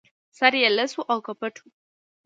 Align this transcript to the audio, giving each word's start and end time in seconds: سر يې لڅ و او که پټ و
سر 0.37 0.53
يې 0.61 0.69
لڅ 0.77 0.91
و 0.97 1.01
او 1.11 1.19
که 1.25 1.33
پټ 1.39 1.55
و 1.61 1.65